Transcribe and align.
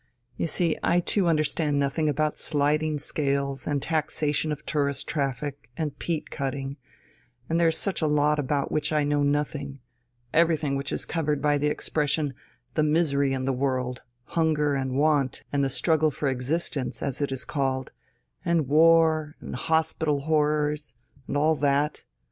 You 0.35 0.47
see, 0.47 0.75
I 0.81 0.99
too 0.99 1.27
understand 1.27 1.77
nothing 1.77 2.09
about 2.09 2.35
sliding 2.35 2.97
scales 2.97 3.67
and 3.67 3.83
taxation 3.83 4.51
of 4.51 4.65
tourist 4.65 5.07
traffic 5.07 5.69
and 5.77 5.99
peat 5.99 6.31
cutting, 6.31 6.77
and 7.47 7.59
there 7.59 7.67
is 7.67 7.77
such 7.77 8.01
a 8.01 8.07
lot 8.07 8.39
about 8.39 8.71
which 8.71 8.91
I 8.91 9.03
know 9.03 9.21
nothing 9.21 9.77
everything 10.33 10.75
which 10.75 10.91
is 10.91 11.05
covered 11.05 11.39
by 11.39 11.59
the 11.59 11.67
expression 11.67 12.33
'the 12.73 12.81
misery 12.81 13.31
in 13.31 13.45
the 13.45 13.53
world' 13.53 14.01
hunger 14.23 14.73
and 14.73 14.97
want, 14.97 15.43
and 15.53 15.63
the 15.63 15.69
struggle 15.69 16.09
for 16.09 16.27
existence, 16.29 17.03
as 17.03 17.21
it 17.21 17.31
is 17.31 17.45
called, 17.45 17.91
and 18.43 18.67
war 18.67 19.35
and 19.39 19.55
hospital 19.55 20.21
horrors, 20.21 20.95
and 21.27 21.37
all 21.37 21.53
that. 21.57 22.05